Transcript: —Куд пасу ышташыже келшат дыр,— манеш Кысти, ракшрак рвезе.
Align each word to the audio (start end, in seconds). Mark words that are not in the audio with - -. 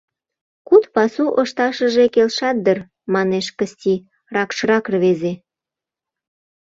—Куд 0.67 0.83
пасу 0.93 1.25
ышташыже 1.43 2.05
келшат 2.13 2.57
дыр,— 2.65 2.79
манеш 3.13 3.47
Кысти, 3.57 3.93
ракшрак 4.33 4.85
рвезе. 4.93 5.33